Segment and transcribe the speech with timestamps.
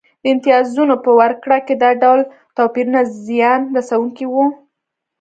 [0.21, 2.19] د امتیازونو په ورکړه کې دا ډول
[2.57, 4.45] توپیرونه زیان رسونکي وو